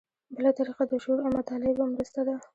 [0.35, 2.35] بله طریقه د شعور او مطالعې په مرسته ده.